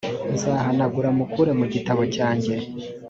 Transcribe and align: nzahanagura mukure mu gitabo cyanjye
nzahanagura 0.33 1.09
mukure 1.17 1.51
mu 1.59 1.65
gitabo 1.73 2.01
cyanjye 2.15 2.53